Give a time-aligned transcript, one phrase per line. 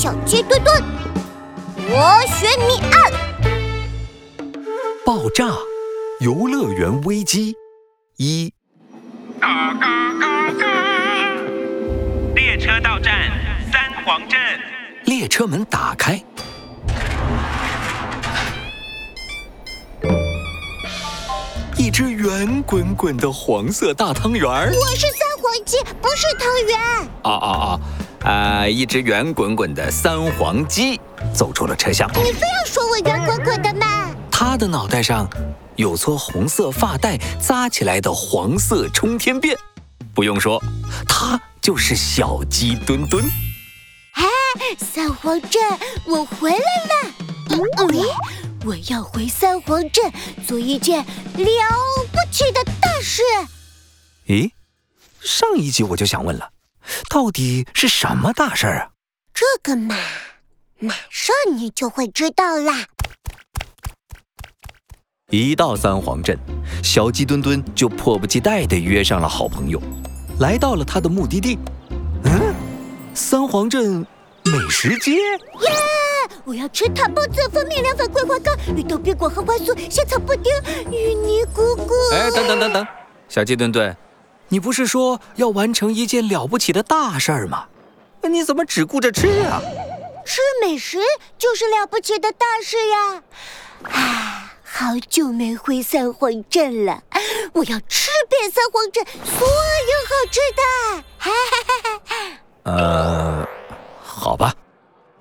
[0.00, 0.82] 小鸡墩墩，
[1.90, 3.12] 螺旋谜案。
[5.04, 5.44] 爆炸，
[6.20, 7.54] 游乐园危机
[8.16, 8.50] 一。
[9.38, 10.66] 嘎嘎嘎嘎！
[12.34, 13.30] 列车到站
[13.70, 14.40] 三黄镇，
[15.04, 16.18] 列车门打开，
[21.76, 24.72] 一只圆滚滚的黄色大汤圆儿。
[24.72, 26.80] 我是三黄鸡，不是汤圆。
[27.22, 27.80] 啊啊啊！
[28.22, 31.00] 啊，一只圆滚滚的三黄鸡
[31.34, 32.08] 走出了车厢。
[32.14, 34.14] 你非要说我圆滚滚的吗？
[34.30, 35.28] 它的脑袋上
[35.76, 39.56] 有撮红色发带扎起来的黄色冲天辫。
[40.14, 40.62] 不用说，
[41.08, 43.24] 它就是小鸡墩墩。
[44.14, 44.26] 哎，
[44.78, 45.62] 三黄镇，
[46.06, 47.14] 我回来了。
[47.50, 47.58] 嗯，
[48.66, 50.12] 我要回三黄镇
[50.46, 51.06] 做一件了
[52.12, 53.22] 不起的大事。
[54.26, 54.50] 咦，
[55.20, 56.50] 上一集我就想问了，
[57.08, 58.90] 到底是什么大事儿啊？
[59.32, 59.96] 这个嘛，
[60.78, 62.86] 马上你就会知道啦。
[65.30, 66.36] 一到三皇镇，
[66.82, 69.80] 小鸡墩墩就迫不及待地约上了好朋友，
[70.40, 71.58] 来到了他的目的地。
[72.24, 72.54] 嗯，
[73.14, 74.06] 三皇镇
[74.44, 75.12] 美食街。
[75.12, 75.70] 耶！
[76.44, 80.52] 我要吃塔包子、蜂蜜凉粉、桂花糕、芋头冰果、荷花酥、香草布丁、
[80.90, 81.92] 芋泥姑姑。
[82.12, 82.86] 哎，等等等等，
[83.28, 83.96] 小鸡墩墩，
[84.50, 87.66] 你不是说要完成一件了不起的大事儿吗？
[88.22, 89.62] 你怎么只顾着吃啊？
[90.26, 90.98] 吃美食
[91.38, 93.22] 就是了不起的大事呀！
[93.84, 94.46] 啊。
[94.72, 97.02] 好久没回三皇镇了，
[97.54, 100.62] 我要吃遍三皇镇所有好吃的。
[101.18, 102.16] 哈哈哈！
[102.62, 103.48] 呃，
[104.00, 104.54] 好吧。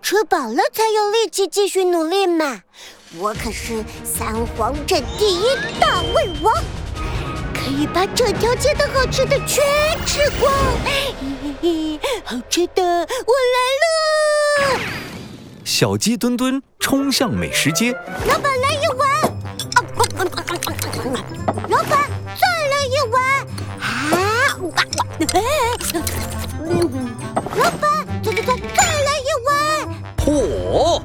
[0.04, 2.62] 吃饱了才有力气继续努力嘛。
[3.18, 5.46] 我可是三皇镇第一
[5.80, 6.62] 大胃王，可
[7.70, 9.64] 以把整条街的好吃的全
[10.06, 10.52] 吃光。
[10.84, 11.14] 嘿
[11.62, 14.80] 嘿，好吃的，我来了！
[15.64, 17.94] 小鸡墩墩冲向美食街，
[18.28, 19.08] 老板来一碗。
[21.70, 23.22] 老板，再来一碗
[23.80, 23.86] 啊！
[27.56, 27.86] 老板，
[28.24, 29.50] 再再再再来一碗！
[30.18, 31.02] 嚯，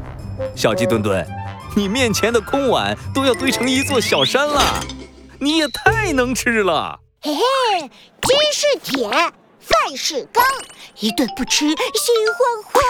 [0.57, 1.27] 小鸡墩墩，
[1.77, 4.81] 你面前的空碗都要堆成一座小山了，
[5.39, 7.01] 你也太能吃了！
[7.21, 7.91] 嘿嘿，
[8.23, 10.45] 鸡是铁，饭是钢，
[11.01, 11.77] 一顿不吃心
[12.37, 12.83] 慌慌。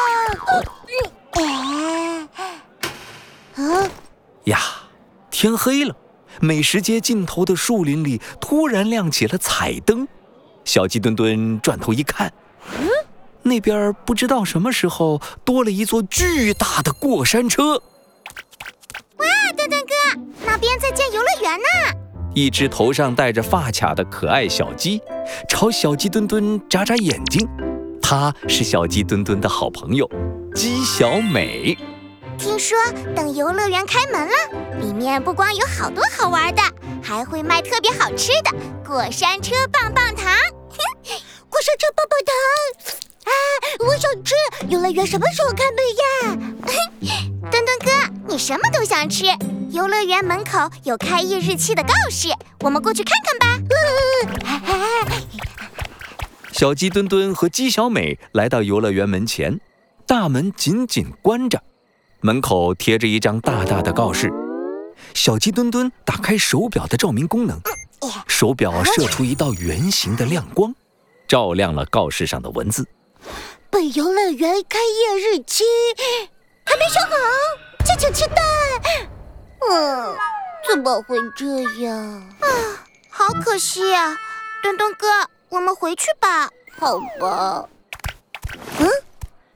[3.56, 3.88] 啊
[4.44, 4.59] 呀，
[5.31, 5.94] 天黑了。
[6.41, 10.09] 美食街尽头的树林里突然亮起了彩灯，
[10.65, 12.33] 小鸡墩墩转头一看，
[12.77, 12.88] 嗯，
[13.43, 17.75] 那边不知道什么时候多了一座巨大的过山车。
[19.19, 19.94] 哇，墩墩哥，
[20.44, 22.03] 那边在建游乐园呢！
[22.34, 25.00] 一只头上戴着发卡的可爱小鸡
[25.49, 27.49] 朝小鸡墩墩眨眨眼睛，
[28.03, 30.09] 它是小鸡墩墩的好朋友
[30.53, 31.78] 鸡小美。
[32.37, 32.77] 听说
[33.15, 36.62] 等游乐园开门了，里面不光有好多好玩的，
[37.00, 38.51] 还会卖特别好吃的
[38.84, 40.27] 过山车棒棒糖。
[41.49, 42.34] 过山车棒棒糖
[43.27, 43.33] 啊，
[43.78, 44.34] 我想吃！
[44.69, 46.83] 游乐园什么时候开门呀？
[47.49, 47.91] 墩墩哥，
[48.27, 49.27] 你什么都想吃。
[49.74, 52.28] 游乐园门口有开业日期的告示，
[52.60, 53.58] 我们过去看看吧。
[56.52, 59.58] 小鸡墩墩和鸡小美来到游乐园门前，
[60.06, 61.60] 大门紧紧关着。
[62.20, 64.32] 门口贴着一张大大的告示，
[65.12, 67.60] 小鸡墩墩打开手表的照明功能，
[68.28, 70.72] 手表射出一道圆形的亮光，
[71.26, 72.86] 照亮了告示上的文字。
[73.70, 75.64] 本游乐园开业日期
[76.64, 77.16] 还没说好，
[77.84, 78.41] 敬请期待。
[79.70, 80.16] 嗯，
[80.69, 81.97] 怎么会这样
[82.41, 82.48] 啊？
[83.10, 84.16] 好可惜啊，
[84.62, 85.06] 墩墩哥，
[85.48, 86.50] 我们回去吧。
[86.78, 87.69] 好吧。
[88.80, 88.88] 嗯，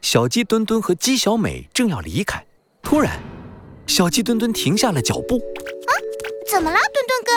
[0.01, 2.43] 小鸡墩墩和鸡小美正要离开。
[2.81, 3.19] 突然，
[3.85, 5.37] 小鸡墩墩停下了脚步。
[5.37, 5.91] 啊，
[6.49, 7.31] 怎么了，墩墩哥？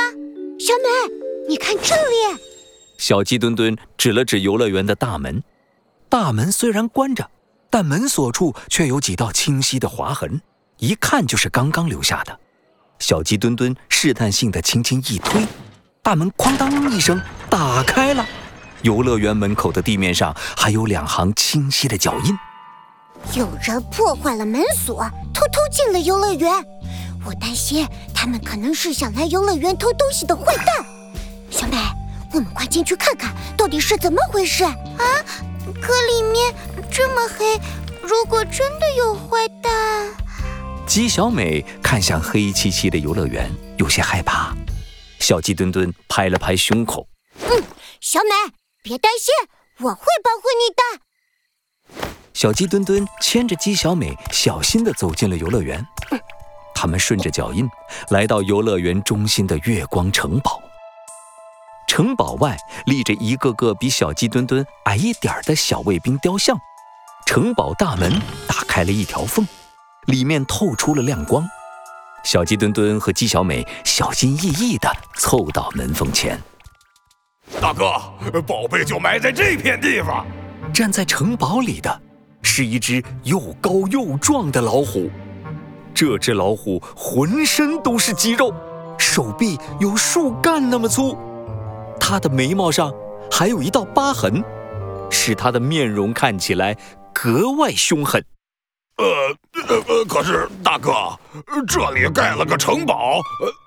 [0.58, 2.40] 小美，你看这里。
[2.96, 5.42] 小鸡墩墩指了指游乐园的大门，
[6.08, 7.28] 大门虽然关着，
[7.68, 10.40] 但门锁处却有几道清晰的划痕，
[10.78, 12.38] 一看就是刚刚留下的。
[13.02, 15.44] 小鸡墩墩试探性的轻轻一推，
[16.04, 17.20] 大门哐当一声
[17.50, 18.24] 打开了。
[18.82, 22.38] 游乐园门口的地面上还有两行清晰的脚印。
[23.34, 25.02] 有人破坏了门锁，
[25.34, 26.52] 偷偷进了游乐园。
[27.26, 27.84] 我担心
[28.14, 30.66] 他们可能是想来游乐园偷东西的坏蛋。
[31.50, 31.76] 小美，
[32.32, 34.72] 我们快进去看看到底是怎么回事啊！
[35.80, 36.54] 可里面
[36.88, 37.60] 这么黑，
[38.00, 39.38] 如果真的有坏……
[40.92, 44.54] 鸡小美看向黑漆漆的游乐园，有些害怕。
[45.20, 47.08] 小鸡墩墩拍了拍胸口
[47.48, 47.64] ：“嗯，
[48.02, 48.52] 小美，
[48.82, 49.32] 别担心，
[49.78, 52.04] 我会保护你的。”
[52.34, 55.82] 小鸡墩墩牵着鸡小美，小心地走进了游乐园。
[56.74, 57.66] 他们顺着脚印，
[58.10, 60.60] 来到游乐园中心的月光城堡。
[61.88, 62.54] 城堡外
[62.84, 66.54] 立着一个个比小鸡墩墩矮一点的小卫兵雕像。
[67.24, 68.12] 城堡大门
[68.46, 69.48] 打开了一条缝，
[70.06, 71.44] 里面透出了亮光。
[72.24, 76.40] 小鸡墩墩和鸡小美小心翼翼地凑到门缝前。
[77.60, 77.92] 大哥，
[78.46, 80.24] 宝贝就埋在这片地方。
[80.72, 82.00] 站在城堡里的，
[82.42, 85.10] 是一只又高又壮的老虎。
[85.92, 88.54] 这只老虎浑身都是肌肉，
[88.98, 91.18] 手臂有树干那么粗。
[92.00, 92.92] 它的眉毛上
[93.30, 94.42] 还有一道疤痕，
[95.10, 96.76] 使它的面容看起来
[97.12, 98.24] 格外凶狠。
[98.96, 99.34] 呃
[99.68, 100.92] 呃呃，可是大哥，
[101.66, 103.20] 这里盖了个城堡，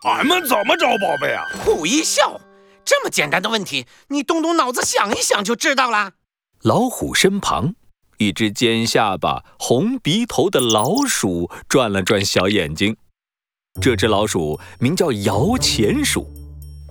[0.03, 1.44] 俺们怎么找宝贝啊？
[1.63, 2.39] 虎一笑，
[2.83, 6.12] 这么简单的问题，你动动脑子想一想就知道了。
[6.62, 7.75] 老虎身旁，
[8.18, 12.97] 一只尖下巴、红鼻头的老鼠转了转小眼睛。
[13.81, 16.31] 这只老鼠名叫摇钱鼠，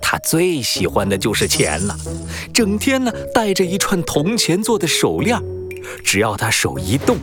[0.03, 1.97] 它最喜欢的就是钱了，
[2.53, 5.41] 整天呢戴着一串铜钱做的手链，
[6.05, 7.17] 只要它手一动，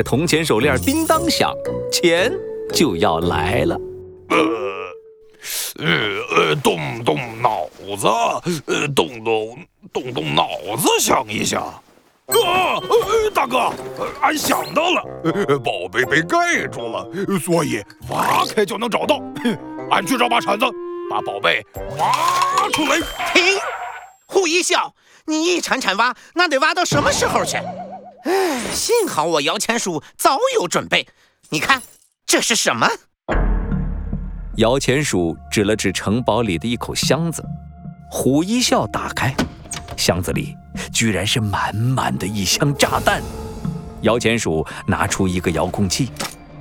[0.00, 1.52] 这铜钱手链叮当响，
[1.92, 2.32] 钱
[2.72, 3.78] 就要来了。
[4.30, 4.38] 呃
[5.78, 5.86] 呃
[6.34, 7.66] 呃，动动脑
[7.98, 8.08] 子，
[8.64, 9.58] 呃，动动
[9.92, 10.48] 动动脑
[10.78, 11.62] 子，想一想。
[11.62, 12.80] 啊，
[13.34, 13.70] 大哥，
[14.22, 15.02] 俺想到了，
[15.62, 17.06] 宝贝被盖住了，
[17.38, 19.20] 所以挖开就能找到。
[19.92, 20.64] 俺去找把铲子，
[21.10, 21.62] 把宝贝
[21.98, 22.96] 挖出来。
[23.34, 23.58] 停！
[24.24, 24.94] 虎一笑，
[25.26, 27.58] 你一铲铲挖，那得挖到什么时候去？
[28.24, 31.06] 唉，幸好我摇钱鼠早有准备。
[31.48, 31.82] 你看，
[32.26, 32.88] 这是什么？
[34.56, 37.42] 摇钱鼠指了指城堡里的一口箱子。
[38.10, 39.34] 虎一笑打开，
[39.96, 40.54] 箱子里。
[40.92, 43.22] 居然是满满的一箱炸弹！
[44.02, 46.10] 摇钱鼠拿出一个遥控器，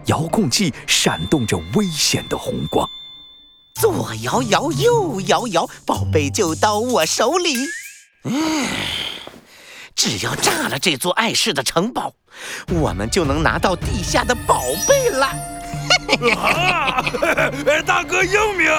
[0.05, 2.87] 遥控器闪动着危险的红光。
[3.75, 7.53] 左摇摇，右摇摇，宝贝就到我手里。
[8.23, 8.65] 嗯，
[10.01, 12.13] 只要炸了这座碍事的城堡，
[12.69, 15.29] 我们就能拿到地下的宝贝了。
[17.85, 18.71] 大哥英明！